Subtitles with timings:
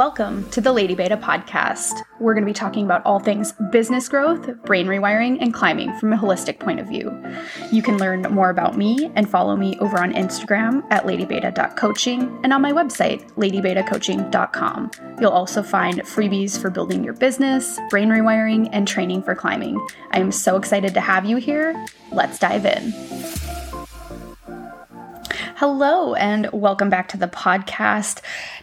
[0.00, 2.04] Welcome to the Lady Beta podcast.
[2.20, 6.14] We're going to be talking about all things business growth, brain rewiring, and climbing from
[6.14, 7.14] a holistic point of view.
[7.70, 12.50] You can learn more about me and follow me over on Instagram at ladybeta.coaching and
[12.50, 14.90] on my website, ladybetacoaching.com.
[15.20, 19.86] You'll also find freebies for building your business, brain rewiring, and training for climbing.
[20.12, 21.86] I am so excited to have you here.
[22.10, 22.94] Let's dive in.
[25.60, 28.22] Hello, and welcome back to the podcast.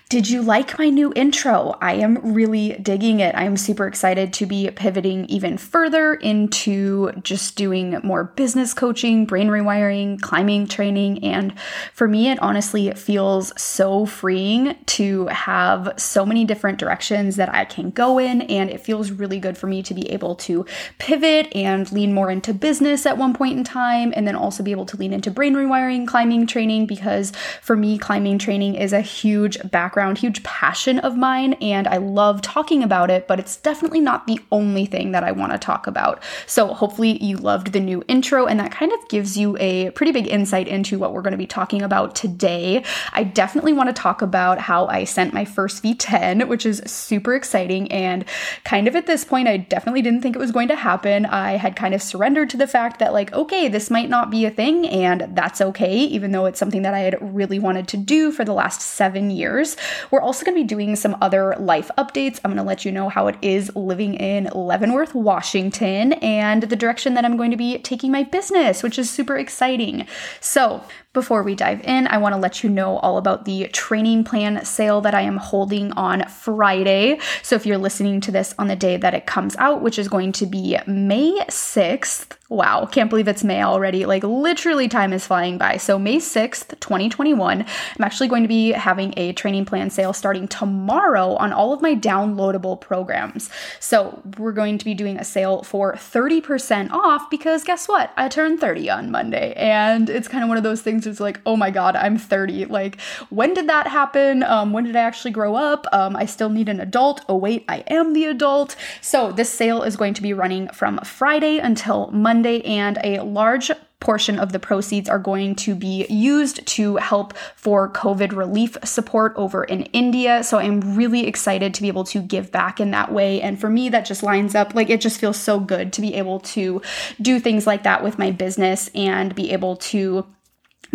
[0.09, 1.77] Did you like my new intro?
[1.79, 3.36] I am really digging it.
[3.36, 9.25] I am super excited to be pivoting even further into just doing more business coaching,
[9.25, 11.24] brain rewiring, climbing training.
[11.24, 11.60] And
[11.93, 17.66] for me, it honestly feels so freeing to have so many different directions that I
[17.66, 18.41] can go in.
[18.43, 20.66] And it feels really good for me to be able to
[20.97, 24.71] pivot and lean more into business at one point in time, and then also be
[24.71, 29.01] able to lean into brain rewiring, climbing training, because for me, climbing training is a
[29.01, 34.00] huge background huge passion of mine, and I love talking about it, but it's definitely
[34.00, 36.21] not the only thing that I want to talk about.
[36.45, 40.11] So hopefully you loved the new intro, and that kind of gives you a pretty
[40.11, 42.83] big insight into what we're going to be talking about today.
[43.13, 47.35] I definitely want to talk about how I sent my first V10, which is super
[47.35, 48.25] exciting, and
[48.63, 51.25] kind of at this point, I definitely didn't think it was going to happen.
[51.25, 54.45] I had kind of surrendered to the fact that, like, okay, this might not be
[54.45, 57.97] a thing, and that's okay, even though it's something that I had really wanted to
[57.97, 59.78] do for the last seven years.
[60.11, 62.39] We're also going to be doing some other life updates.
[62.44, 66.75] I'm going to let you know how it is living in Leavenworth, Washington, and the
[66.75, 70.08] direction that I'm going to be taking my business, which is super exciting.
[70.39, 70.83] So,
[71.17, 74.63] before we dive in, I want to let you know all about the training plan
[74.63, 77.19] sale that I am holding on Friday.
[77.41, 80.07] So if you're listening to this on the day that it comes out, which is
[80.07, 84.05] going to be May 6th, Wow, can't believe it's May already.
[84.05, 85.75] Like, literally, time is flying by.
[85.75, 87.67] So, May 6th, 2021, I'm
[87.99, 91.93] actually going to be having a training plan sale starting tomorrow on all of my
[91.93, 93.49] downloadable programs.
[93.81, 98.13] So, we're going to be doing a sale for 30% off because guess what?
[98.15, 99.53] I turned 30 on Monday.
[99.58, 102.65] And it's kind of one of those things it's like, oh my God, I'm 30.
[102.65, 104.43] Like, when did that happen?
[104.43, 105.87] Um, when did I actually grow up?
[105.91, 107.23] Um, I still need an adult.
[107.27, 108.75] Oh, wait, I am the adult.
[109.01, 112.11] So, this sale is going to be running from Friday until.
[112.11, 117.35] Monday, and a large portion of the proceeds are going to be used to help
[117.55, 120.43] for COVID relief support over in India.
[120.43, 123.41] So I'm really excited to be able to give back in that way.
[123.41, 126.13] And for me, that just lines up like it just feels so good to be
[126.13, 126.81] able to
[127.21, 130.25] do things like that with my business and be able to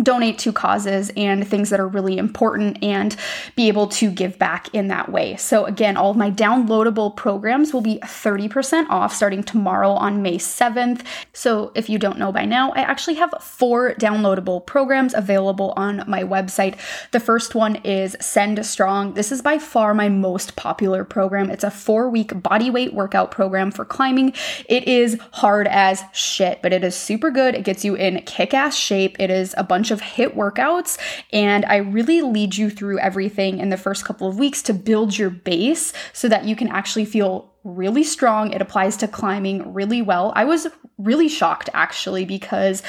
[0.01, 3.15] donate to causes and things that are really important and
[3.55, 5.35] be able to give back in that way.
[5.35, 10.37] So again, all of my downloadable programs will be 30% off starting tomorrow on May
[10.37, 11.05] 7th.
[11.33, 16.03] So if you don't know by now, I actually have four downloadable programs available on
[16.07, 16.77] my website.
[17.11, 19.13] The first one is Send Strong.
[19.13, 21.49] This is by far my most popular program.
[21.49, 24.33] It's a 4-week bodyweight workout program for climbing.
[24.67, 27.55] It is hard as shit, but it is super good.
[27.55, 29.19] It gets you in kick-ass shape.
[29.19, 30.97] It is a bunch bunch of HIIT workouts,
[31.33, 35.17] and I really lead you through everything in the first couple of weeks to build
[35.17, 38.53] your base so that you can actually feel really strong.
[38.53, 40.31] It applies to climbing really well.
[40.37, 40.67] I was
[40.97, 42.81] really shocked actually because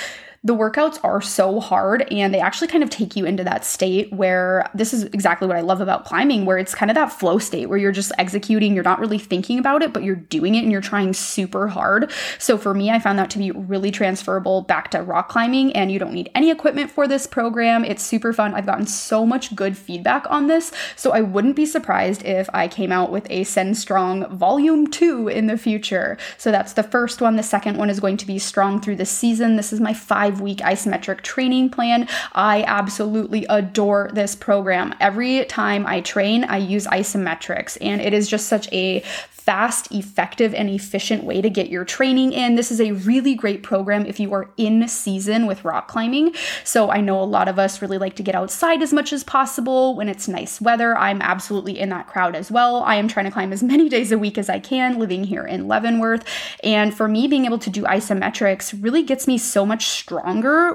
[0.44, 4.12] the workouts are so hard and they actually kind of take you into that state
[4.12, 7.38] where this is exactly what I love about climbing, where it's kind of that flow
[7.38, 10.62] state where you're just executing, you're not really thinking about it, but you're doing it
[10.62, 12.12] and you're trying super hard.
[12.38, 15.90] So for me, I found that to be really transferable back to rock climbing, and
[15.90, 17.82] you don't need any equipment for this program.
[17.82, 18.54] It's super fun.
[18.54, 22.68] I've gotten so much good feedback on this, so I wouldn't be surprised if I
[22.68, 26.18] came out with a Send Strong Volume 2 in the future.
[26.36, 27.36] So that's the first one.
[27.36, 29.56] The second one is going to be Strong Through the Season.
[29.56, 32.08] This is my five five week isometric training plan.
[32.32, 34.94] I absolutely adore this program.
[35.00, 39.02] Every time I train, I use isometrics, and it is just such a
[39.44, 42.54] fast, effective, and efficient way to get your training in.
[42.54, 46.34] This is a really great program if you are in season with rock climbing.
[46.64, 49.22] So I know a lot of us really like to get outside as much as
[49.22, 50.96] possible when it's nice weather.
[50.96, 52.76] I'm absolutely in that crowd as well.
[52.84, 55.44] I am trying to climb as many days a week as I can living here
[55.44, 56.24] in Leavenworth.
[56.62, 60.23] And for me, being able to do isometrics really gets me so much stronger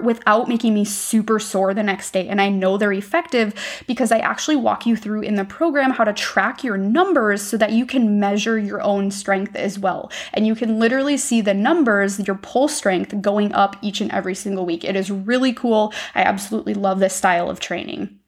[0.03, 2.27] without making me super sore the next day.
[2.27, 3.53] And I know they're effective
[3.87, 7.57] because I actually walk you through in the program how to track your numbers so
[7.57, 10.11] that you can measure your own strength as well.
[10.33, 14.35] And you can literally see the numbers, your pull strength going up each and every
[14.35, 14.83] single week.
[14.83, 15.93] It is really cool.
[16.15, 18.18] I absolutely love this style of training.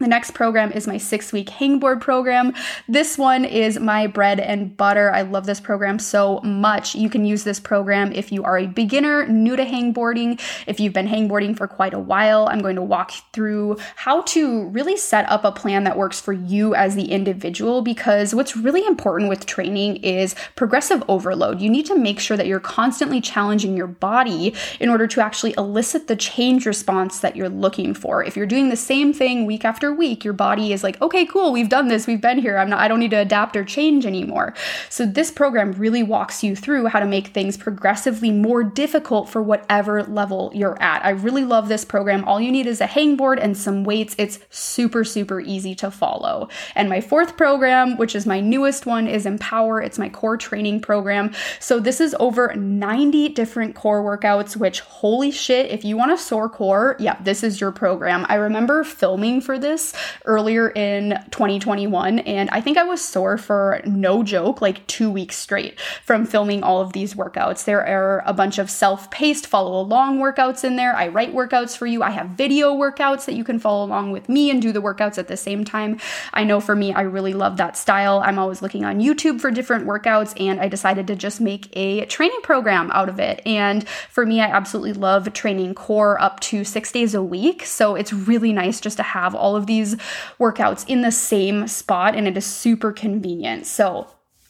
[0.00, 2.54] The next program is my six week hangboard program.
[2.86, 5.10] This one is my bread and butter.
[5.12, 6.94] I love this program so much.
[6.94, 10.40] You can use this program if you are a beginner, new to hangboarding.
[10.68, 14.66] If you've been hangboarding for quite a while, I'm going to walk through how to
[14.66, 18.86] really set up a plan that works for you as the individual because what's really
[18.86, 21.60] important with training is progressive overload.
[21.60, 25.54] You need to make sure that you're constantly challenging your body in order to actually
[25.58, 28.22] elicit the change response that you're looking for.
[28.22, 31.24] If you're doing the same thing week after after week, your body is like, okay,
[31.24, 32.58] cool, we've done this, we've been here.
[32.58, 34.52] I'm not, I don't need to adapt or change anymore.
[34.90, 39.42] So this program really walks you through how to make things progressively more difficult for
[39.42, 41.04] whatever level you're at.
[41.04, 42.24] I really love this program.
[42.24, 44.14] All you need is a hangboard and some weights.
[44.18, 46.48] It's super, super easy to follow.
[46.74, 49.80] And my fourth program, which is my newest one, is Empower.
[49.80, 51.32] It's my core training program.
[51.60, 56.18] So this is over 90 different core workouts, which holy shit, if you want a
[56.18, 58.26] sore core, yeah, this is your program.
[58.28, 59.77] I remember filming for this
[60.24, 65.36] earlier in 2021, and I think I was sore for no joke, like two weeks
[65.36, 67.64] straight from filming all of these workouts.
[67.64, 70.94] There are a bunch of self paced, follow along workouts in there.
[70.94, 72.02] I write workouts for you.
[72.02, 75.18] I have video workouts that you can follow along with me and do the workouts
[75.18, 75.98] at the same time.
[76.32, 78.20] I know for me, I really love that style.
[78.24, 82.04] I'm always looking on YouTube for different workouts, and I decided to just make a
[82.06, 83.40] training program out of it.
[83.46, 87.64] And for me, I absolutely love training core up to six days a week.
[87.64, 89.94] So it's really nice just to have all of these
[90.40, 93.66] workouts in the same spot and it is super convenient.
[93.66, 94.08] So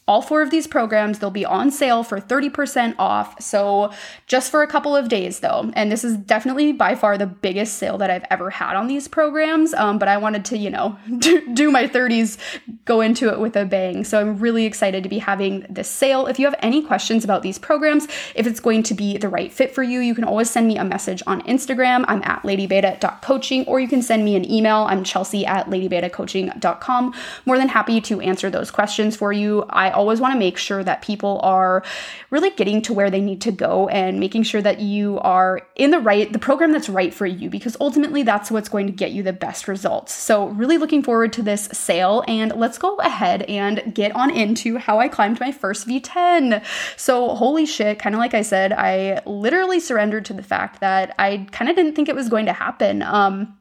[0.09, 3.41] all four of these programs, they'll be on sale for 30% off.
[3.41, 3.93] So,
[4.27, 5.71] just for a couple of days though.
[5.75, 9.07] And this is definitely by far the biggest sale that I've ever had on these
[9.07, 9.75] programs.
[9.75, 10.99] Um, but I wanted to, you know,
[11.53, 12.39] do my 30s,
[12.87, 14.03] go into it with a bang.
[14.03, 16.27] So, I'm really excited to be having this sale.
[16.27, 19.53] If you have any questions about these programs, if it's going to be the right
[19.53, 22.07] fit for you, you can always send me a message on Instagram.
[22.09, 24.87] I'm at ladybeta.coaching, or you can send me an email.
[24.89, 27.15] I'm chelsea at ladybetacoaching.com.
[27.45, 29.65] More than happy to answer those questions for you.
[29.69, 31.83] I always want to make sure that people are
[32.31, 35.91] really getting to where they need to go and making sure that you are in
[35.91, 39.13] the right, the program that's right for you, because ultimately that's what's going to get
[39.13, 40.15] you the best results.
[40.15, 42.25] So, really looking forward to this sale.
[42.29, 46.65] And let's go ahead and get on into how I climbed my first V10.
[46.97, 51.15] So, holy shit, kind of like I said, I literally surrendered to the fact that
[51.19, 53.03] I kind of didn't think it was going to happen.
[53.03, 53.58] Um,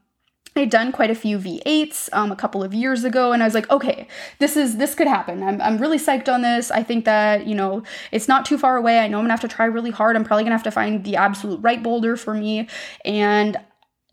[0.58, 3.54] I'd done quite a few V8s um, a couple of years ago, and I was
[3.54, 4.06] like, okay,
[4.38, 5.42] this is this could happen.
[5.42, 6.70] I'm, I'm really psyched on this.
[6.70, 7.82] I think that you know
[8.12, 8.98] it's not too far away.
[8.98, 10.16] I know I'm gonna have to try really hard.
[10.16, 12.68] I'm probably gonna have to find the absolute right boulder for me,
[13.04, 13.56] and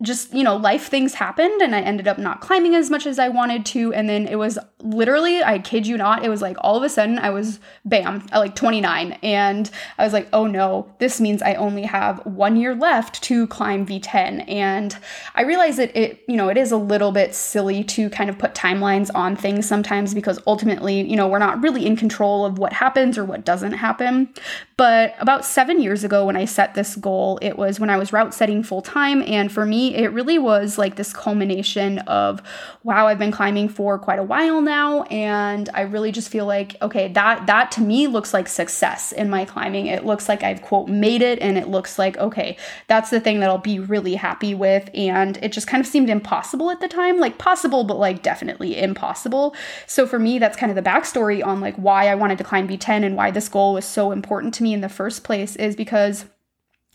[0.02, 3.18] just, you know, life things happened and I ended up not climbing as much as
[3.18, 3.94] I wanted to.
[3.94, 6.90] And then it was literally, I kid you not, it was like all of a
[6.90, 9.14] sudden I was bam at like 29.
[9.24, 13.48] And I was like, oh no, this means I only have one year left to
[13.48, 14.50] climb V10.
[14.50, 14.98] And
[15.34, 18.38] I realize that it, you know, it is a little bit silly to kind of
[18.38, 22.60] put timelines on things sometimes because ultimately, you know, we're not really in control of
[22.60, 24.34] what happens or what doesn't happen.
[24.76, 28.12] But about seven years ago, when I set this goal, it was when I was
[28.12, 29.24] route setting full time.
[29.24, 32.42] And for me, it really was like this culmination of,
[32.84, 35.04] wow, I've been climbing for quite a while now.
[35.04, 39.30] And I really just feel like, okay, that, that to me looks like success in
[39.30, 39.88] my climbing.
[39.88, 41.40] It looks like I've, quote, made it.
[41.40, 44.90] And it looks like, okay, that's the thing that I'll be really happy with.
[44.94, 48.78] And it just kind of seemed impossible at the time, like possible, but like definitely
[48.78, 49.56] impossible.
[49.88, 52.68] So for me, that's kind of the backstory on like why I wanted to climb
[52.68, 55.56] V10 and why this goal was so important to me me in the first place
[55.56, 56.26] is because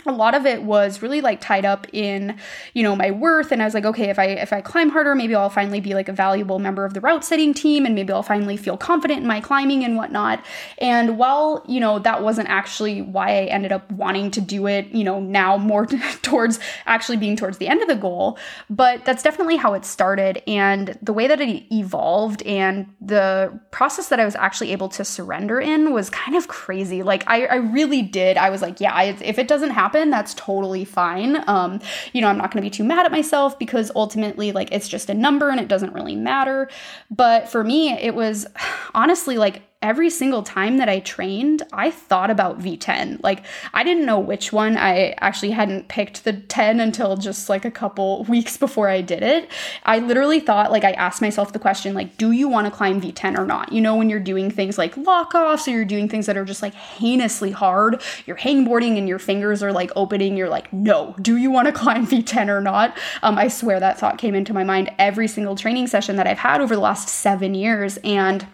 [0.07, 2.37] a lot of it was really like tied up in
[2.75, 5.15] you know my worth and i was like okay if i if i climb harder
[5.15, 8.13] maybe i'll finally be like a valuable member of the route setting team and maybe
[8.13, 10.45] i'll finally feel confident in my climbing and whatnot.
[10.79, 14.87] And while you know that wasn't actually why i ended up wanting to do it
[14.89, 15.87] you know now more
[16.23, 20.43] towards actually being towards the end of the goal but that's definitely how it started.
[20.47, 25.05] And the way that it evolved and the process that i was actually able to
[25.05, 27.03] surrender in was kind of crazy.
[27.03, 28.37] Like i, I really did.
[28.37, 31.43] I was like yeah if it doesn't happen happen, that's totally fine.
[31.49, 31.81] Um,
[32.13, 34.89] you know, I'm not going to be too mad at myself because ultimately, like, it's
[34.89, 36.69] just a number and it doesn't really matter.
[37.11, 38.47] But for me, it was
[38.95, 43.23] honestly like every single time that I trained, I thought about V10.
[43.23, 44.77] Like, I didn't know which one.
[44.77, 49.23] I actually hadn't picked the 10 until just like a couple weeks before I did
[49.23, 49.51] it.
[49.85, 53.01] I literally thought, like, I asked myself the question, like, do you want to climb
[53.01, 53.73] V10 or not?
[53.73, 56.45] You know, when you're doing things like lock offs or you're doing things that are
[56.45, 61.15] just like heinously hard, you're hangboarding and your fingers are like opening, you're like, no,
[61.23, 62.97] do you want to climb V10 or not?
[63.23, 66.39] Um, I swear that thought came into my mind every single training session that I've
[66.39, 67.97] had over the last seven years.
[68.05, 68.47] And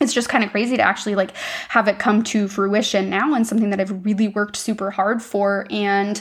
[0.00, 1.34] it's just kind of crazy to actually like
[1.68, 5.66] have it come to fruition now and something that I've really worked super hard for
[5.70, 6.20] and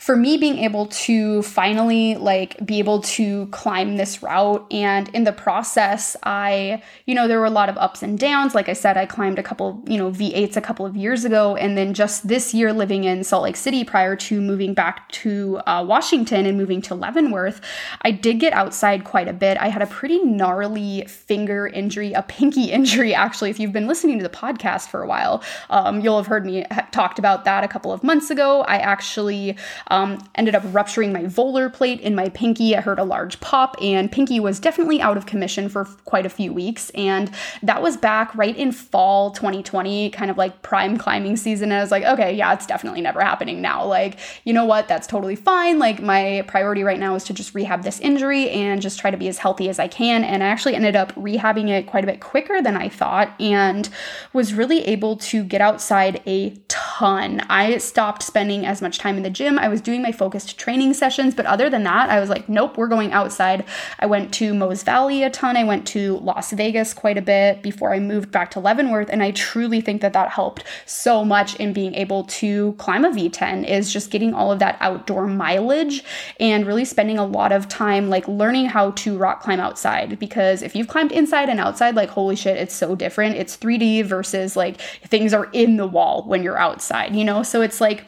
[0.00, 4.66] for me being able to finally like be able to climb this route.
[4.70, 8.54] And in the process I you know there were a lot of ups and downs.
[8.54, 11.54] Like I said I climbed a couple you know V8s a couple of years ago.
[11.54, 15.60] And then just this year living in Salt Lake City prior to moving back to
[15.66, 17.60] uh, Washington and moving to Leavenworth
[18.00, 19.58] I did get outside quite a bit.
[19.58, 24.16] I had a pretty gnarly finger injury a pinky injury actually if you've been listening
[24.16, 25.42] to the podcast for a while.
[25.68, 28.62] Um, you'll have heard me ha- talked about that a couple of months ago.
[28.62, 29.58] I actually
[29.90, 32.76] um, ended up rupturing my volar plate in my pinky.
[32.76, 36.30] I heard a large pop, and pinky was definitely out of commission for quite a
[36.30, 36.90] few weeks.
[36.90, 37.30] And
[37.62, 41.72] that was back right in fall 2020, kind of like prime climbing season.
[41.72, 43.84] And I was like, okay, yeah, it's definitely never happening now.
[43.84, 44.88] Like, you know what?
[44.88, 45.78] That's totally fine.
[45.78, 49.16] Like, my priority right now is to just rehab this injury and just try to
[49.16, 50.24] be as healthy as I can.
[50.24, 53.88] And I actually ended up rehabbing it quite a bit quicker than I thought and
[54.32, 56.89] was really able to get outside a ton.
[57.02, 59.58] I stopped spending as much time in the gym.
[59.58, 62.76] I was doing my focused training sessions, but other than that, I was like, nope,
[62.76, 63.64] we're going outside.
[63.98, 65.56] I went to Moe's Valley a ton.
[65.56, 69.22] I went to Las Vegas quite a bit before I moved back to Leavenworth, and
[69.22, 73.66] I truly think that that helped so much in being able to climb a V10
[73.66, 76.04] is just getting all of that outdoor mileage
[76.38, 80.62] and really spending a lot of time like learning how to rock climb outside because
[80.62, 84.56] if you've climbed inside and outside like holy shit it's so different it's 3D versus
[84.56, 87.42] like things are in the wall when you're outside you know?
[87.42, 88.04] So it's like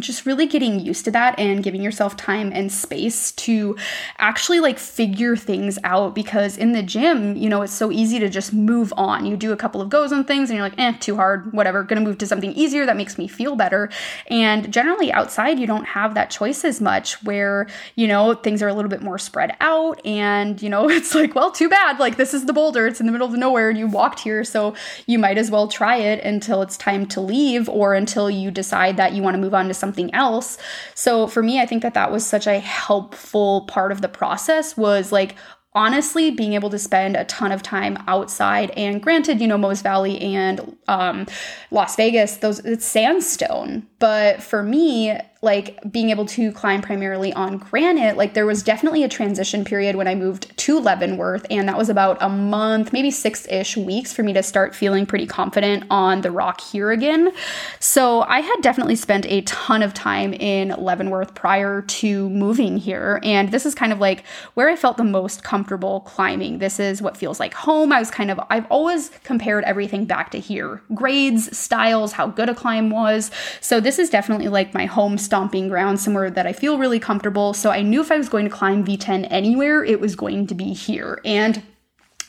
[0.00, 3.76] just really getting used to that and giving yourself time and space to
[4.18, 8.28] actually like figure things out because in the gym, you know, it's so easy to
[8.28, 9.26] just move on.
[9.26, 11.82] You do a couple of goes on things and you're like, eh, too hard, whatever,
[11.82, 13.90] gonna move to something easier that makes me feel better.
[14.28, 18.68] And generally outside, you don't have that choice as much where, you know, things are
[18.68, 21.98] a little bit more spread out and, you know, it's like, well, too bad.
[21.98, 24.44] Like, this is the boulder, it's in the middle of nowhere and you walked here.
[24.44, 24.74] So
[25.06, 28.96] you might as well try it until it's time to leave or until you decide
[28.96, 30.58] that you wanna move on to something something else.
[30.94, 34.76] So for me, I think that that was such a helpful part of the process
[34.76, 35.34] was like
[35.74, 39.82] honestly being able to spend a ton of time outside and granted you know Moe's
[39.82, 41.26] Valley and um,
[41.70, 47.58] Las Vegas those it's sandstone but for me like being able to climb primarily on
[47.58, 51.78] granite, like there was definitely a transition period when I moved to Leavenworth, and that
[51.78, 55.84] was about a month, maybe six ish weeks for me to start feeling pretty confident
[55.90, 57.30] on the rock here again.
[57.78, 63.20] So I had definitely spent a ton of time in Leavenworth prior to moving here,
[63.22, 66.58] and this is kind of like where I felt the most comfortable climbing.
[66.58, 67.92] This is what feels like home.
[67.92, 72.48] I was kind of, I've always compared everything back to here grades, styles, how good
[72.48, 73.30] a climb was.
[73.60, 77.52] So this is definitely like my home stomping ground, somewhere that I feel really comfortable.
[77.52, 80.54] So I knew if I was going to climb V10 anywhere, it was going to
[80.54, 81.20] be here.
[81.24, 81.62] And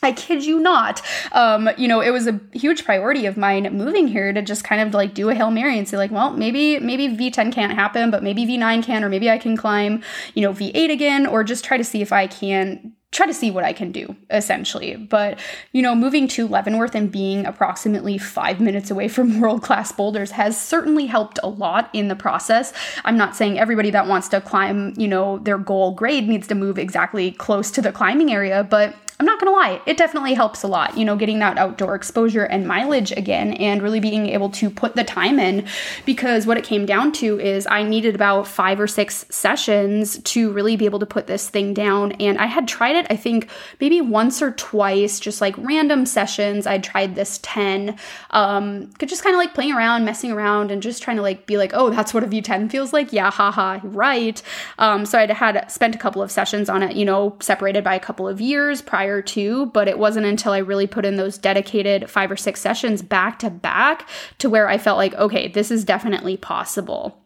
[0.04, 1.02] I kid you not.
[1.32, 4.82] Um, you know, it was a huge priority of mine moving here to just kind
[4.82, 8.12] of like do a Hail Mary and say, like, well, maybe, maybe V10 can't happen,
[8.12, 10.04] but maybe V9 can, or maybe I can climb,
[10.34, 13.50] you know, V8 again, or just try to see if I can try to see
[13.50, 14.96] what I can do, essentially.
[14.96, 15.40] But,
[15.72, 20.32] you know, moving to Leavenworth and being approximately five minutes away from world class boulders
[20.32, 22.72] has certainly helped a lot in the process.
[23.04, 26.56] I'm not saying everybody that wants to climb, you know, their goal grade needs to
[26.56, 30.64] move exactly close to the climbing area, but I'm not gonna lie, it definitely helps
[30.64, 34.50] a lot, you know, getting that outdoor exposure and mileage again and really being able
[34.52, 35.68] to put the time in
[36.06, 40.54] because what it came down to is I needed about five or six sessions to
[40.54, 42.14] really be able to put this thing down.
[42.14, 43.50] And I had tried it, I think,
[43.82, 46.66] maybe once or twice, just like random sessions.
[46.66, 47.98] I tried this 10,
[48.30, 51.46] um, could just kind of like playing around, messing around, and just trying to like
[51.46, 53.12] be like, oh, that's what a V10 feels like.
[53.12, 54.42] Yeah, haha, right.
[54.78, 57.96] Um, so I'd had spent a couple of sessions on it, you know, separated by
[57.96, 61.16] a couple of years prior prior to, but it wasn't until I really put in
[61.16, 65.48] those dedicated five or six sessions back to back to where I felt like, okay,
[65.48, 67.18] this is definitely possible.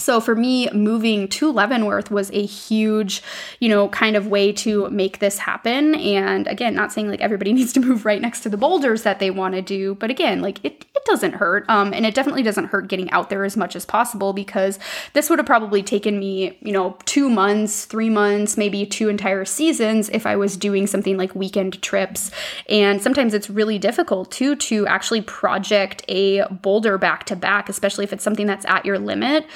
[0.00, 3.22] So for me, moving to Leavenworth was a huge,
[3.60, 5.94] you know, kind of way to make this happen.
[5.94, 9.18] And again, not saying like everybody needs to move right next to the boulders that
[9.18, 11.64] they want to do, but again, like it, it doesn't hurt.
[11.68, 14.78] Um, and it definitely doesn't hurt getting out there as much as possible because
[15.12, 19.44] this would have probably taken me, you know, two months, three months, maybe two entire
[19.44, 22.30] seasons if I was doing something like weekend trips.
[22.68, 28.04] And sometimes it's really difficult too to actually project a boulder back to back, especially
[28.04, 29.46] if it's something that's at your limit.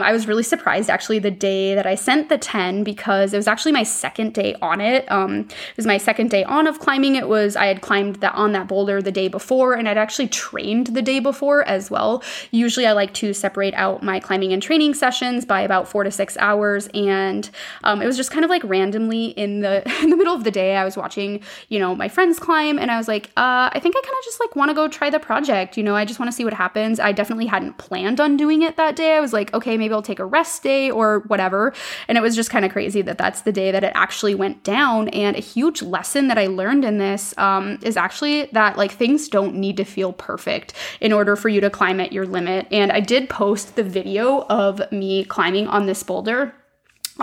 [0.00, 3.48] I was really surprised actually the day that I sent the 10 because it was
[3.48, 5.10] actually my second day on it.
[5.10, 7.16] Um, it was my second day on of climbing.
[7.16, 10.28] It was, I had climbed that on that boulder the day before and I'd actually
[10.28, 12.22] trained the day before as well.
[12.52, 16.10] Usually I like to separate out my climbing and training sessions by about four to
[16.10, 16.88] six hours.
[16.94, 17.50] And
[17.84, 20.50] um, it was just kind of like randomly in the in the middle of the
[20.50, 23.80] day, I was watching, you know, my friends climb and I was like, uh, I
[23.80, 25.76] think I kind of just like want to go try the project.
[25.76, 27.00] You know, I just want to see what happens.
[27.00, 29.16] I definitely hadn't planned on doing it that day.
[29.16, 31.74] I was like, okay, maybe I'll take a rest day or whatever.
[32.06, 34.62] And it was just kind of crazy that that's the day that it actually went
[34.62, 35.08] down.
[35.08, 39.28] And a huge lesson that I learned in this um, is actually that like things
[39.28, 42.66] don't need to feel perfect in order for you to climb at your limit.
[42.70, 46.54] And I did post the video of me climbing on this boulder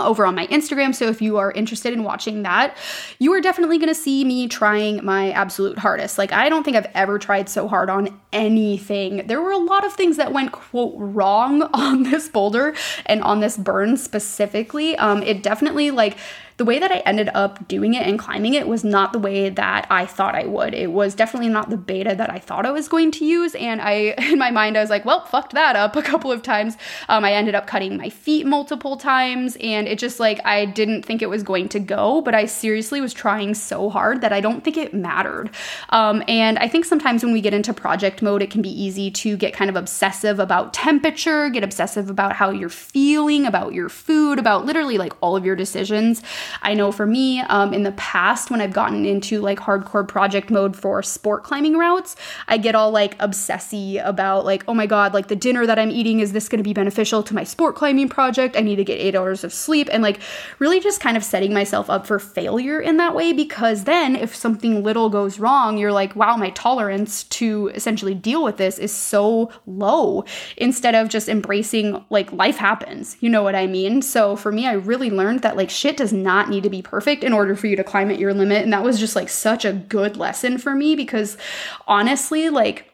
[0.06, 0.94] over on my Instagram.
[0.94, 2.76] So if you are interested in watching that,
[3.20, 6.18] you are definitely going to see me trying my absolute hardest.
[6.18, 9.28] Like I don't think I've ever tried so hard on anything.
[9.28, 12.76] There were a lot of things that went quote wrong on this boulder
[13.06, 14.96] and on this burn specifically.
[14.98, 16.18] Um it definitely like
[16.60, 19.50] the way that I ended up doing it and climbing it was not the way
[19.50, 20.74] that I thought I would.
[20.74, 23.56] It was definitely not the beta that I thought I was going to use.
[23.56, 23.92] And I,
[24.30, 26.76] in my mind, I was like, well, fucked that up a couple of times.
[27.08, 29.56] Um, I ended up cutting my feet multiple times.
[29.62, 33.00] And it just like, I didn't think it was going to go, but I seriously
[33.00, 35.52] was trying so hard that I don't think it mattered.
[35.92, 39.10] Um, and I think sometimes when we get into project mode, it can be easy
[39.12, 43.88] to get kind of obsessive about temperature, get obsessive about how you're feeling, about your
[43.88, 46.22] food, about literally like all of your decisions.
[46.62, 50.50] I know for me, um, in the past, when I've gotten into like hardcore project
[50.50, 52.16] mode for sport climbing routes,
[52.48, 55.92] I get all like obsessy about like, oh my God, like the dinner that I'm
[55.92, 58.56] eating, is this going to be beneficial to my sport climbing project?
[58.56, 59.90] I need to get eight hours of sleep.
[59.92, 60.20] And like
[60.60, 64.36] really just kind of setting myself up for failure in that way because then if
[64.36, 68.92] something little goes wrong, you're like, wow, my tolerance to essentially deal with this is
[68.92, 70.24] so low
[70.58, 73.18] instead of just embracing like life happens.
[73.20, 74.02] You know what I mean?
[74.02, 76.82] So for me, I really learned that like shit does not not need to be
[76.82, 78.64] perfect in order for you to climb at your limit.
[78.64, 81.38] And that was just like such a good lesson for me because
[81.88, 82.89] honestly, like,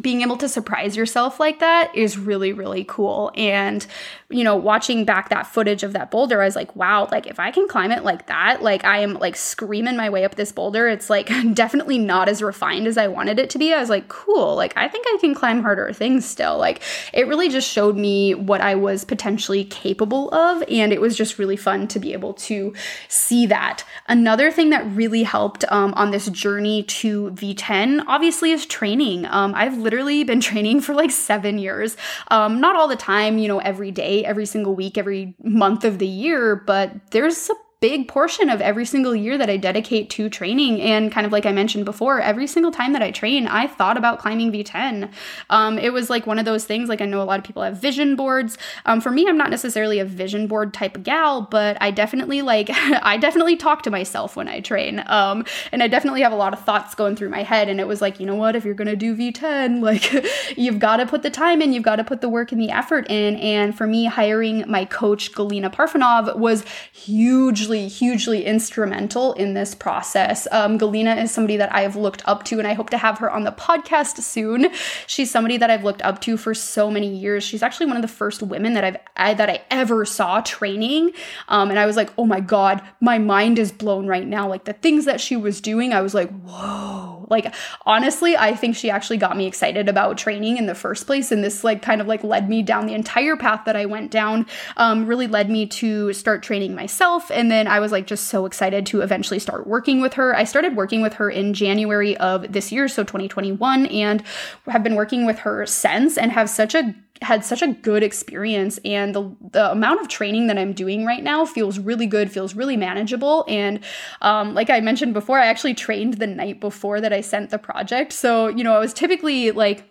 [0.00, 3.86] being able to surprise yourself like that is really really cool and
[4.28, 7.38] you know, watching back that footage of that boulder, I was like, wow, like if
[7.38, 10.50] I can climb it like that, like I am like screaming my way up this
[10.50, 10.88] boulder.
[10.88, 13.72] It's like definitely not as refined as I wanted it to be.
[13.72, 16.58] I was like, cool, like I think I can climb harder things still.
[16.58, 20.64] Like it really just showed me what I was potentially capable of.
[20.68, 22.74] And it was just really fun to be able to
[23.08, 23.84] see that.
[24.08, 29.24] Another thing that really helped um, on this journey to V10, obviously, is training.
[29.26, 31.96] Um, I've literally been training for like seven years.
[32.28, 35.98] Um, not all the time, you know, every day every single week, every month of
[36.00, 40.30] the year, but there's a big portion of every single year that I dedicate to
[40.30, 40.80] training.
[40.80, 43.98] And kind of like I mentioned before, every single time that I train, I thought
[43.98, 45.12] about climbing V10.
[45.50, 47.62] Um, it was like one of those things, like I know a lot of people
[47.62, 48.56] have vision boards.
[48.86, 52.40] Um, for me, I'm not necessarily a vision board type of gal, but I definitely
[52.40, 55.04] like, I definitely talk to myself when I train.
[55.06, 57.68] Um, and I definitely have a lot of thoughts going through my head.
[57.68, 60.78] And it was like, you know what, if you're going to do V10, like you've
[60.78, 63.06] got to put the time in, you've got to put the work and the effort
[63.10, 63.36] in.
[63.36, 69.74] And for me, hiring my coach, Galina Parfanov, was huge hugely, hugely instrumental in this
[69.74, 70.46] process.
[70.52, 73.18] Um, Galina is somebody that I have looked up to, and I hope to have
[73.18, 74.68] her on the podcast soon.
[75.06, 77.42] She's somebody that I've looked up to for so many years.
[77.42, 81.12] She's actually one of the first women that I've I, that I ever saw training,
[81.48, 84.48] um, and I was like, oh my god, my mind is blown right now.
[84.48, 87.26] Like the things that she was doing, I was like, whoa.
[87.28, 87.52] Like
[87.84, 91.42] honestly, I think she actually got me excited about training in the first place, and
[91.42, 94.46] this like kind of like led me down the entire path that I went down.
[94.76, 98.28] Um, really led me to start training myself, and then then I was like just
[98.28, 100.36] so excited to eventually start working with her.
[100.36, 104.22] I started working with her in January of this year, so 2021, and
[104.68, 108.78] have been working with her since and have such a had such a good experience
[108.84, 112.54] and the, the amount of training that i'm doing right now feels really good feels
[112.54, 113.80] really manageable and
[114.20, 117.58] um, like i mentioned before i actually trained the night before that i sent the
[117.58, 119.90] project so you know i was typically like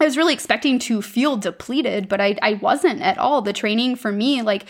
[0.00, 3.42] I was really expecting to feel depleted, but I, I wasn't at all.
[3.42, 4.66] The training for me, like,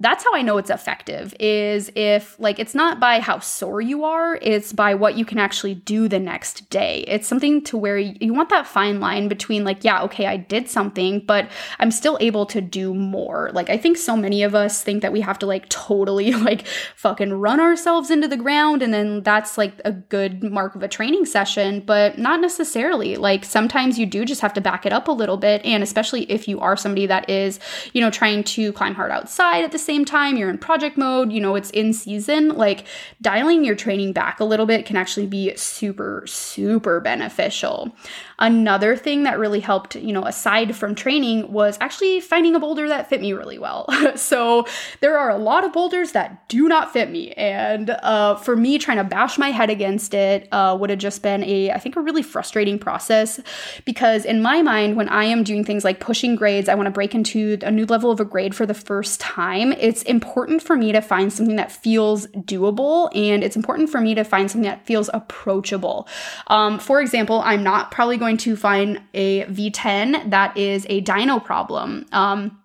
[0.00, 4.04] that's how I know it's effective is if like it's not by how sore you
[4.04, 7.04] are, it's by what you can actually do the next day.
[7.08, 10.68] It's something to where you, want that fine line between like, yeah, okay, I did
[10.68, 13.50] something, but I'm still able to do more.
[13.54, 16.66] Like I think so many of us think that we have to like totally like
[16.96, 20.88] fucking run ourselves into the ground and then that's like a good mark of a
[20.88, 23.16] training session, but not necessarily.
[23.16, 26.30] Like sometimes you do just have to back it up a little bit and especially
[26.30, 27.58] if you are somebody that is,
[27.94, 31.32] you know, trying to climb hard outside at the same time, you're in project mode,
[31.32, 32.84] you know, it's in season, like
[33.22, 37.96] dialing your training back a little bit can actually be super, super beneficial.
[38.38, 42.88] Another thing that really helped, you know, aside from training was actually finding a boulder
[42.88, 43.86] that fit me really well.
[44.16, 44.66] so
[45.00, 47.32] there are a lot of boulders that do not fit me.
[47.32, 51.22] And uh, for me, trying to bash my head against it uh, would have just
[51.22, 53.40] been a, I think, a really frustrating process
[53.84, 56.90] because in my mind, when I am doing things like pushing grades, I want to
[56.90, 60.76] break into a new level of a grade for the first time, it's important for
[60.76, 64.68] me to find something that feels doable and it's important for me to find something
[64.68, 66.08] that feels approachable.
[66.48, 71.42] Um, for example, I'm not probably going to find a V10 that is a dyno
[71.42, 72.06] problem.
[72.12, 72.58] Um,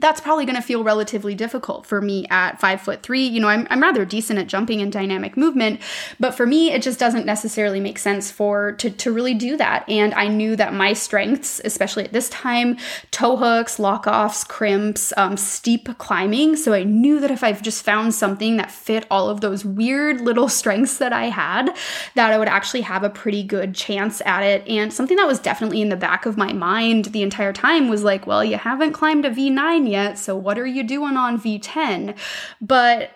[0.00, 3.26] that's probably going to feel relatively difficult for me at five foot three.
[3.26, 5.80] You know, I'm, I'm rather decent at jumping and dynamic movement,
[6.18, 9.88] but for me, it just doesn't necessarily make sense for to, to really do that.
[9.88, 12.76] And I knew that my strengths, especially at this time,
[13.12, 16.56] toe hooks, lock offs, crimps, um, steep climbing.
[16.56, 20.20] So I knew that if I've just found something that fit all of those weird
[20.20, 21.74] little strengths that I had,
[22.16, 24.66] that I would actually have a pretty good chance at it.
[24.66, 28.02] And something that was definitely in the back of my mind the entire time was
[28.02, 32.16] like, well, you haven't climbed a V9 yet, so what are you doing on V10?
[32.60, 33.10] But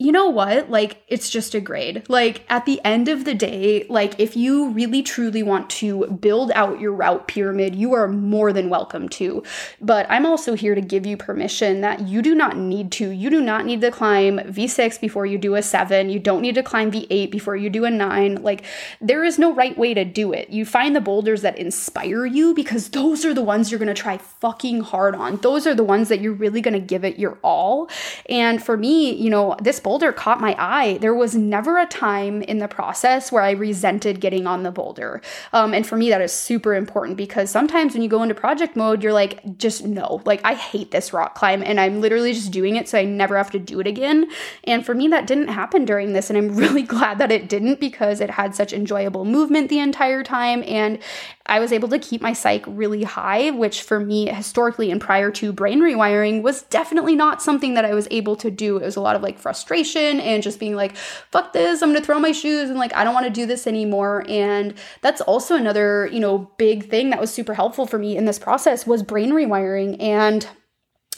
[0.00, 0.68] you know what?
[0.68, 2.02] Like, it's just a grade.
[2.08, 6.50] Like, at the end of the day, like, if you really truly want to build
[6.56, 9.44] out your route pyramid, you are more than welcome to.
[9.80, 13.10] But I'm also here to give you permission that you do not need to.
[13.10, 16.10] You do not need to climb V6 before you do a 7.
[16.10, 18.42] You don't need to climb V8 before you do a 9.
[18.42, 18.64] Like,
[19.00, 20.50] there is no right way to do it.
[20.50, 24.18] You find the boulders that inspire you because those are the ones you're gonna try
[24.18, 25.36] fucking hard on.
[25.36, 27.88] Those are the ones that you're really gonna give it your all.
[28.28, 30.98] And for me, you know, this boulder caught my eye.
[30.98, 35.20] There was never a time in the process where I resented getting on the boulder.
[35.52, 38.74] Um, and for me, that is super important because sometimes when you go into project
[38.74, 42.50] mode, you're like, just no, like I hate this rock climb and I'm literally just
[42.50, 44.28] doing it so I never have to do it again.
[44.64, 46.30] And for me, that didn't happen during this.
[46.30, 50.24] And I'm really glad that it didn't because it had such enjoyable movement the entire
[50.24, 50.64] time.
[50.66, 50.98] And
[51.46, 55.30] I was able to keep my psych really high, which for me, historically and prior
[55.32, 58.78] to brain rewiring, was definitely not something that I was able to do.
[58.78, 62.04] It was a lot of like frustration and just being like, fuck this, I'm gonna
[62.04, 64.24] throw my shoes and like, I don't wanna do this anymore.
[64.26, 68.24] And that's also another, you know, big thing that was super helpful for me in
[68.24, 70.00] this process was brain rewiring.
[70.00, 70.48] And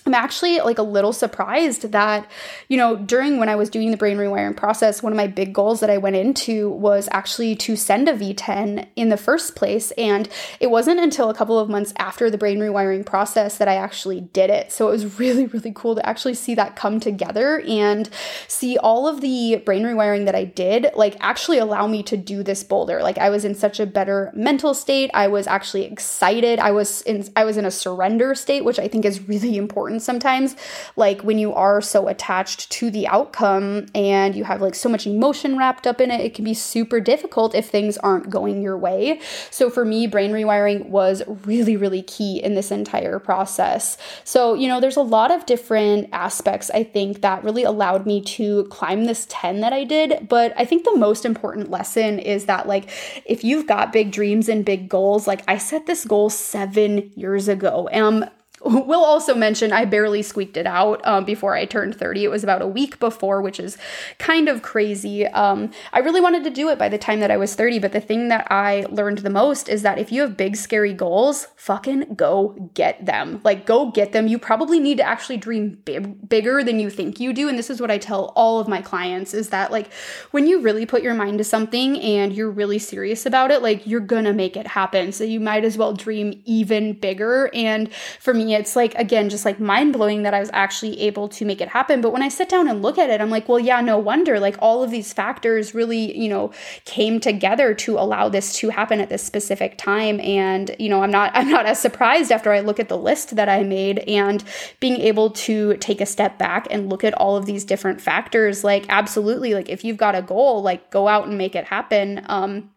[0.06, 2.30] I'm actually like a little surprised that,
[2.68, 5.52] you know, during when I was doing the brain rewiring process, one of my big
[5.52, 9.90] goals that I went into was actually to send a V10 in the first place.
[9.92, 10.28] And
[10.60, 14.20] it wasn't until a couple of months after the brain rewiring process that I actually
[14.20, 14.70] did it.
[14.70, 18.08] So it was really, really cool to actually see that come together and
[18.46, 22.44] see all of the brain rewiring that I did, like actually allow me to do
[22.44, 23.02] this boulder.
[23.02, 25.10] Like I was in such a better mental state.
[25.14, 26.60] I was actually excited.
[26.60, 29.95] I was in I was in a surrender state, which I think is really important
[29.96, 30.56] important sometimes.
[30.96, 35.06] Like when you are so attached to the outcome and you have like so much
[35.06, 38.78] emotion wrapped up in it, it can be super difficult if things aren't going your
[38.78, 39.20] way.
[39.50, 43.96] So for me, brain rewiring was really, really key in this entire process.
[44.24, 48.20] So, you know, there's a lot of different aspects I think that really allowed me
[48.37, 50.28] to climb this 10 that I did.
[50.28, 52.90] But I think the most important lesson is that, like,
[53.24, 57.48] if you've got big dreams and big goals, like I set this goal seven years
[57.48, 57.88] ago.
[57.88, 58.28] And
[58.87, 62.24] We'll also mention I barely squeaked it out um, before I turned 30.
[62.24, 63.79] It was about a week before, which is
[64.18, 65.26] kind of crazy.
[65.26, 67.92] Um, I really wanted to do it by the time that I was 30, but
[67.92, 71.48] the thing that I learned the most is that if you have big, scary goals,
[71.57, 73.40] fucking go get them.
[73.44, 74.26] Like, go get them.
[74.26, 77.48] You probably need to actually dream big, bigger than you think you do.
[77.48, 79.92] And this is what I tell all of my clients is that, like,
[80.33, 83.87] when you really put your mind to something and you're really serious about it, like,
[83.87, 85.12] you're gonna make it happen.
[85.12, 87.50] So you might as well dream even bigger.
[87.55, 91.28] And for me, it's like, again, just like mind blowing that I was actually able
[91.28, 92.00] to make it happen.
[92.00, 94.40] But when I sit down and look at it, I'm like, well, yeah, no wonder.
[94.40, 96.52] Like all of these factors really, you know,
[96.84, 100.20] came together to allow this to happen at this specific time.
[100.20, 103.36] And, you know, I'm not, I'm not as surprised after I look at the list
[103.36, 104.42] that I made and
[104.80, 108.64] being able to take a step back and look at all of these different factors.
[108.64, 112.24] Like, absolutely, like if you've got a goal, like go out and make it happen.
[112.26, 112.70] Um,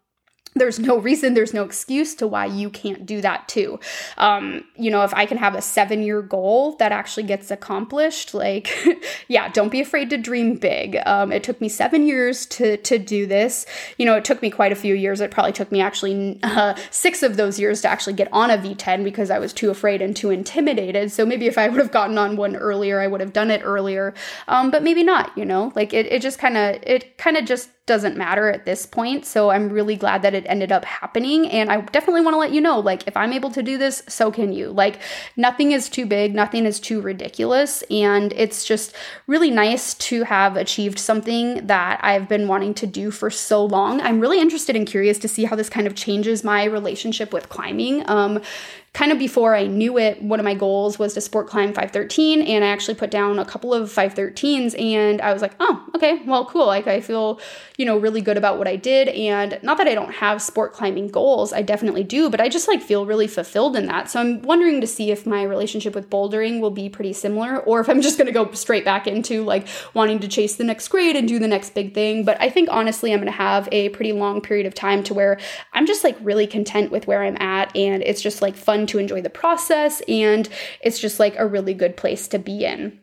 [0.55, 3.79] there's no reason, there's no excuse to why you can't do that too.
[4.17, 8.33] Um, you know, if I can have a seven year goal that actually gets accomplished,
[8.33, 8.69] like,
[9.27, 10.97] yeah, don't be afraid to dream big.
[11.05, 13.65] Um, it took me seven years to to do this.
[13.97, 15.21] You know, it took me quite a few years.
[15.21, 18.57] It probably took me actually uh, six of those years to actually get on a
[18.57, 21.12] V10 because I was too afraid and too intimidated.
[21.12, 23.62] So maybe if I would have gotten on one earlier, I would have done it
[23.63, 24.13] earlier.
[24.47, 25.38] Um, but maybe not.
[25.38, 28.65] You know, like it, it just kind of it kind of just doesn't matter at
[28.65, 29.25] this point.
[29.25, 31.47] So I'm really glad that it ended up happening.
[31.49, 34.04] And I definitely want to let you know like, if I'm able to do this,
[34.08, 34.69] so can you.
[34.69, 34.99] Like,
[35.36, 37.82] nothing is too big, nothing is too ridiculous.
[37.89, 43.10] And it's just really nice to have achieved something that I've been wanting to do
[43.10, 44.02] for so long.
[44.02, 47.49] I'm really interested and curious to see how this kind of changes my relationship with
[47.49, 48.08] climbing.
[48.08, 48.39] Um,
[48.93, 52.41] kind of before I knew it, one of my goals was to sport climb 513.
[52.43, 56.23] And I actually put down a couple of 513s and I was like, oh, okay,
[56.25, 56.65] well, cool.
[56.65, 57.39] Like I feel,
[57.78, 59.10] you know, really good about what I did.
[59.10, 62.67] And not that I don't have sport climbing goals, I definitely do, but I just
[62.67, 64.10] like feel really fulfilled in that.
[64.10, 67.80] So I'm wondering to see if my relationship with bouldering will be pretty similar or
[67.80, 70.88] if I'm just going to go straight back into like wanting to chase the next
[70.88, 72.25] grade and do the next big thing.
[72.25, 75.13] But I think honestly, I'm going to have a pretty long period of time to
[75.13, 75.39] where
[75.73, 77.75] I'm just like really content with where I'm at.
[77.75, 80.47] And it's just like fun fun to enjoy the process, and
[80.82, 82.99] it's just like a really good place to be in.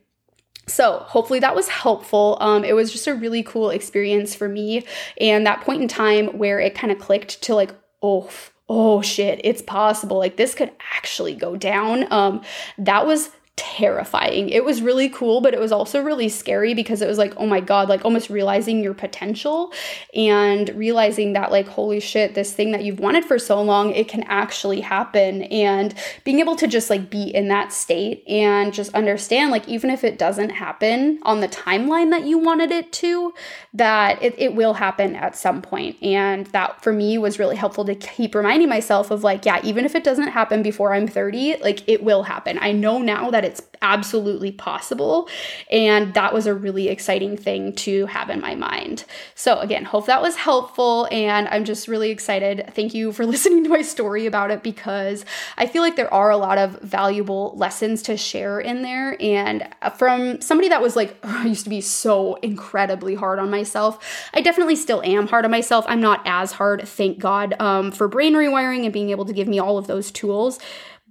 [0.69, 2.39] So, hopefully, that was helpful.
[2.41, 4.85] Um, it was just a really cool experience for me.
[5.21, 8.29] And that point in time where it kind of clicked to like, oh,
[8.69, 10.19] oh shit, it's possible.
[10.19, 12.13] Like, this could actually go down.
[12.13, 12.43] Um,
[12.79, 14.51] that was terrifying.
[14.51, 17.47] It was really cool, but it was also really scary because it was like, oh
[17.47, 19.73] my God, like almost realizing your potential
[20.15, 24.09] and realizing that, like, holy shit, this thing that you've wanted for so long, it
[24.09, 25.45] can actually happen.
[25.45, 29.89] And being able to just like be in that state and just understand, like, even
[29.89, 33.33] if it doesn't happen on the timeline that you wanted it to,
[33.73, 35.97] that it, it will happen at some point.
[36.03, 39.87] And that for me was really helpful to keep reminding myself of, like, yeah, even
[39.87, 42.59] if it doesn't happen before I'm 30, like, it will happen.
[42.61, 45.29] I know now that it's absolutely possible.
[45.71, 49.05] And that was a really exciting thing to have in my mind.
[49.35, 51.09] So, again, hope that was helpful.
[51.11, 52.73] And I'm just really excited.
[52.75, 55.25] Thank you for listening to my story about it because
[55.57, 59.17] I feel like there are a lot of valuable lessons to share in there.
[59.23, 64.29] And from somebody that was like, I used to be so incredibly hard on myself,
[64.35, 65.85] I definitely still am hard on myself.
[65.89, 69.49] I'm not as hard, thank God, um, for brain rewiring and being able to give
[69.49, 70.59] me all of those tools.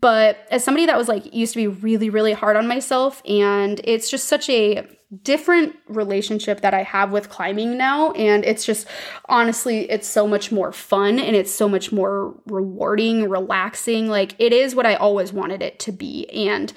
[0.06, 3.82] But as somebody that was like used to be really, really hard on myself, and
[3.84, 4.88] it's just such a
[5.24, 8.12] different relationship that I have with climbing now.
[8.12, 8.86] And it's just
[9.30, 14.08] honestly, it's so much more fun and it's so much more rewarding, relaxing.
[14.08, 16.30] Like it is what I always wanted it to be.
[16.30, 16.72] And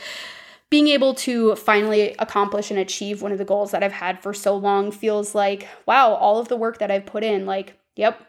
[0.71, 4.33] being able to finally accomplish and achieve one of the goals that I've had for
[4.33, 8.27] so long feels like, wow, all of the work that I've put in, like, yep,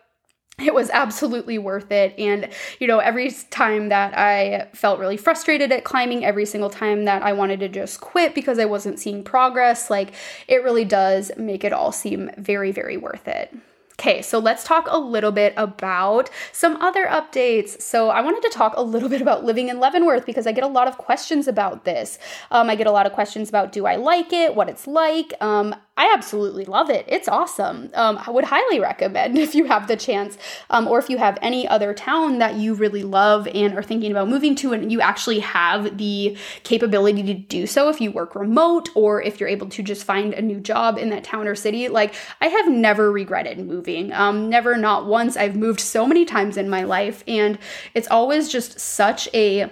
[0.62, 2.18] it was absolutely worth it.
[2.18, 7.06] And, you know, every time that I felt really frustrated at climbing, every single time
[7.06, 10.14] that I wanted to just quit because I wasn't seeing progress, like
[10.48, 13.54] it really does make it all seem very, very worth it.
[14.00, 17.82] Okay, so let's talk a little bit about some other updates.
[17.82, 20.64] So, I wanted to talk a little bit about living in Leavenworth because I get
[20.64, 22.18] a lot of questions about this.
[22.50, 25.34] Um, I get a lot of questions about do I like it, what it's like.
[25.42, 27.04] Um, I absolutely love it.
[27.10, 27.92] It's awesome.
[27.94, 30.38] Um, I would highly recommend if you have the chance,
[30.70, 34.10] um, or if you have any other town that you really love and are thinking
[34.10, 38.34] about moving to, and you actually have the capability to do so if you work
[38.34, 41.56] remote or if you're able to just find a new job in that town or
[41.56, 41.90] city.
[41.90, 44.14] Like, I have never regretted moving.
[44.14, 45.36] Um, never, not once.
[45.36, 47.60] I've moved so many times in my life, and
[47.94, 49.70] it's always just such a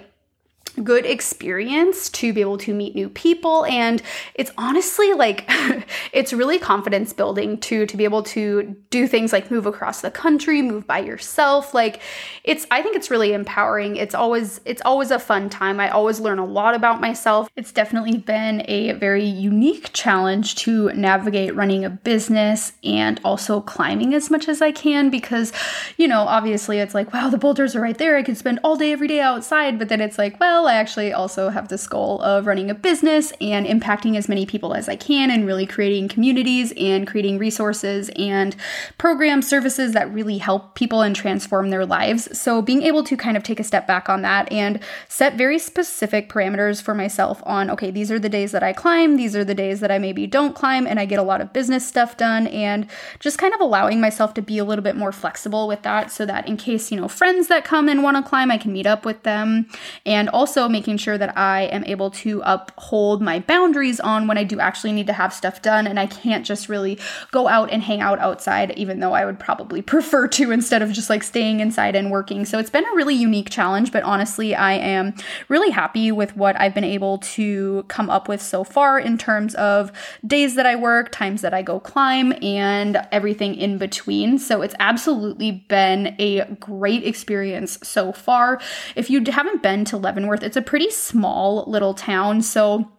[0.84, 3.64] good experience to be able to meet new people.
[3.66, 4.02] And
[4.34, 5.44] it's honestly like
[6.12, 10.10] it's really confidence building to to be able to do things like move across the
[10.10, 11.74] country move by yourself.
[11.74, 12.00] Like
[12.44, 13.96] it's i think it's really empowering.
[13.96, 15.80] It's always it's always a fun time.
[15.80, 17.48] I always learn a lot about myself.
[17.56, 24.14] It's definitely been a very unique challenge to navigate running a business and also climbing
[24.14, 25.52] as much as i can because
[25.96, 28.16] you know obviously it's like wow the boulders are right there.
[28.16, 29.78] I could spend all day every day outside.
[29.78, 33.32] But then it's like well I actually also have this goal of running a business
[33.40, 38.10] and impacting as many people as I can and really creating communities and creating resources
[38.16, 38.54] and
[38.98, 42.38] program services that really help people and transform their lives.
[42.38, 45.58] So, being able to kind of take a step back on that and set very
[45.58, 49.44] specific parameters for myself on okay, these are the days that I climb, these are
[49.44, 52.16] the days that I maybe don't climb, and I get a lot of business stuff
[52.16, 52.86] done, and
[53.20, 56.26] just kind of allowing myself to be a little bit more flexible with that so
[56.26, 58.86] that in case, you know, friends that come and want to climb, I can meet
[58.86, 59.68] up with them.
[60.04, 64.36] And also, also making sure that I am able to uphold my boundaries on when
[64.36, 66.98] I do actually need to have stuff done and I can't just really
[67.30, 70.90] go out and hang out outside, even though I would probably prefer to instead of
[70.92, 72.44] just like staying inside and working.
[72.44, 75.14] So it's been a really unique challenge, but honestly, I am
[75.48, 79.54] really happy with what I've been able to come up with so far in terms
[79.54, 79.92] of
[80.26, 84.40] days that I work, times that I go climb, and everything in between.
[84.40, 88.60] So it's absolutely been a great experience so far.
[88.96, 92.42] If you haven't been to Leavenworth, it's a pretty small little town.
[92.42, 92.90] So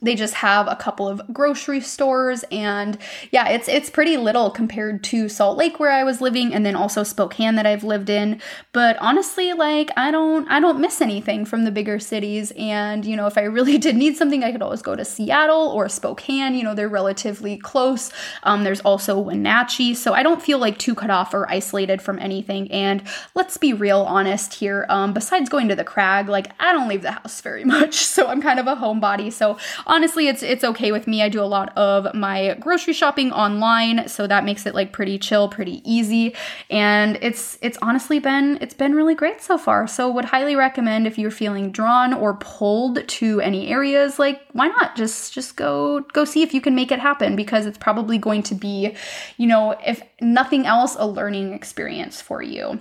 [0.00, 2.98] they just have a couple of grocery stores and
[3.32, 6.76] yeah it's it's pretty little compared to Salt Lake where I was living and then
[6.76, 8.40] also Spokane that I've lived in.
[8.72, 12.52] But honestly like I don't I don't miss anything from the bigger cities.
[12.56, 15.68] And you know if I really did need something I could always go to Seattle
[15.68, 16.54] or Spokane.
[16.54, 18.12] You know they're relatively close.
[18.44, 19.94] Um, there's also Wenatchee.
[19.94, 22.70] So I don't feel like too cut off or isolated from anything.
[22.70, 23.02] And
[23.34, 27.02] let's be real honest here um, besides going to the crag like I don't leave
[27.02, 27.96] the house very much.
[27.96, 29.32] So I'm kind of a homebody.
[29.32, 31.22] So honestly, it's it's okay with me.
[31.22, 35.18] I do a lot of my grocery shopping online, so that makes it like pretty
[35.18, 36.34] chill, pretty easy,
[36.70, 39.86] and it's it's honestly been it's been really great so far.
[39.86, 44.68] So would highly recommend if you're feeling drawn or pulled to any areas, like why
[44.68, 48.18] not just just go go see if you can make it happen because it's probably
[48.18, 48.94] going to be,
[49.36, 52.78] you know, if nothing else, a learning experience for you.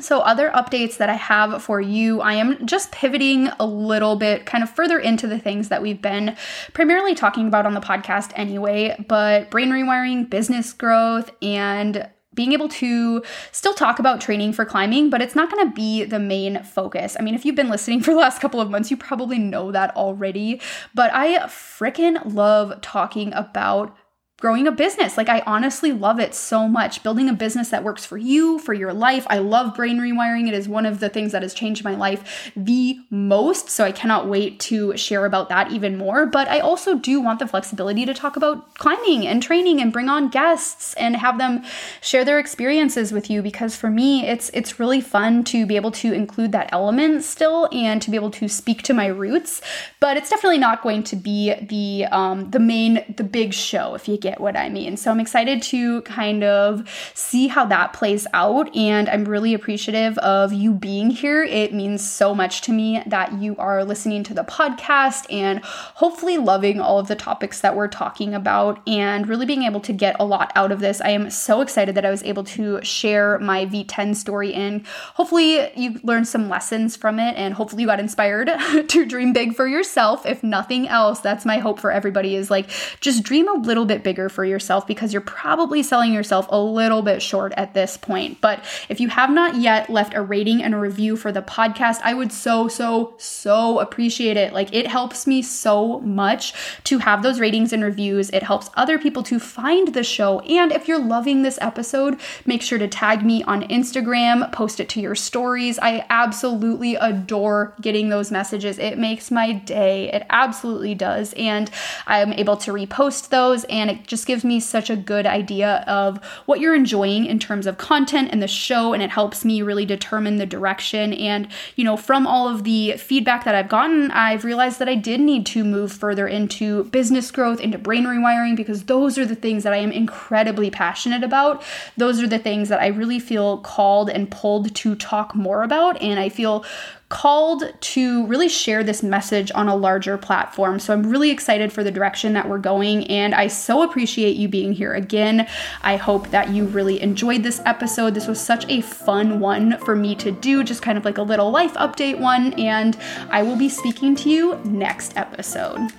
[0.00, 4.46] So, other updates that I have for you, I am just pivoting a little bit
[4.46, 6.36] kind of further into the things that we've been
[6.72, 12.68] primarily talking about on the podcast anyway, but brain rewiring, business growth, and being able
[12.68, 16.62] to still talk about training for climbing, but it's not going to be the main
[16.62, 17.16] focus.
[17.18, 19.72] I mean, if you've been listening for the last couple of months, you probably know
[19.72, 20.60] that already,
[20.94, 23.96] but I freaking love talking about
[24.40, 25.16] growing a business.
[25.16, 27.02] Like, I honestly love it so much.
[27.02, 29.26] Building a business that works for you, for your life.
[29.28, 30.48] I love brain rewiring.
[30.48, 33.70] It is one of the things that has changed my life the most.
[33.70, 36.26] So, I cannot wait to share about that even more.
[36.26, 40.08] But I also do want the flexibility to talk about climbing and training and bring
[40.08, 41.62] on guests and have them
[42.00, 45.90] share their experiences with you because for me, it's it's really fun to be able
[45.90, 49.60] to include that element still and to be able to speak to my roots.
[50.00, 54.08] But it's definitely not going to be the um, the main the big show if
[54.08, 54.96] you get get what I mean.
[54.96, 58.74] So I'm excited to kind of see how that plays out.
[58.76, 61.42] And I'm really appreciative of you being here.
[61.42, 66.38] It means so much to me that you are listening to the podcast and hopefully
[66.38, 70.14] loving all of the topics that we're talking about and really being able to get
[70.20, 71.00] a lot out of this.
[71.00, 75.72] I am so excited that I was able to share my V10 story and hopefully
[75.76, 78.48] you learned some lessons from it and hopefully you got inspired
[78.88, 80.24] to dream big for yourself.
[80.24, 84.04] If nothing else, that's my hope for everybody is like just dream a little bit
[84.04, 88.40] bigger for yourself because you're probably selling yourself a little bit short at this point.
[88.40, 92.00] But if you have not yet left a rating and a review for the podcast,
[92.02, 94.52] I would so, so, so appreciate it.
[94.52, 96.52] Like it helps me so much
[96.84, 98.30] to have those ratings and reviews.
[98.30, 100.40] It helps other people to find the show.
[100.40, 104.88] And if you're loving this episode, make sure to tag me on Instagram, post it
[104.90, 105.78] to your stories.
[105.78, 108.78] I absolutely adore getting those messages.
[108.78, 110.12] It makes my day.
[110.12, 111.32] It absolutely does.
[111.34, 111.70] And
[112.06, 116.22] I'm able to repost those and it just gives me such a good idea of
[116.46, 119.86] what you're enjoying in terms of content and the show and it helps me really
[119.86, 121.12] determine the direction.
[121.12, 121.46] And
[121.76, 125.20] you know from all of the feedback that I've gotten I've realized that I did
[125.20, 129.62] need to move further into business growth into brain rewiring because those are the things
[129.62, 131.62] that I am incredibly passionate about.
[131.96, 136.02] Those are the things that I really feel called and pulled to talk more about
[136.02, 136.64] and I feel
[137.10, 140.78] called to really share this message on a larger platform.
[140.78, 144.48] So I'm really excited for the direction that we're going, and I so appreciate you
[144.48, 145.46] being here again.
[145.82, 148.14] I hope that you really enjoyed this episode.
[148.14, 151.22] This was such a fun one for me to do, just kind of like a
[151.22, 152.96] little life update one, and
[153.30, 155.90] I will be speaking to you next episode.